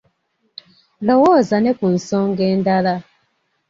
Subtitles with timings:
[1.05, 2.95] Lowooza ne ku nsonga endala.